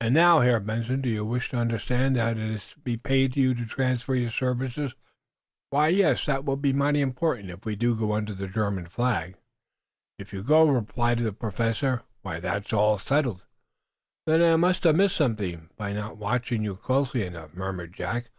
[0.00, 3.40] And now, Herr Benson, do you wish to understand what is to be paid to
[3.42, 4.96] you to transfer your services to our German flag?"
[5.68, 9.36] "Why, yes; that will be mighty important if we go under the German flag."
[10.18, 12.00] "If you go?" repeated the Professor.
[12.22, 13.44] "Why, that is all settled!"
[14.26, 18.30] "Then I must have missed something, by not watching you closely enough," murmured Jack.